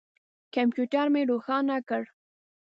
[0.53, 2.03] کمپیوټر مې روښانه کړ.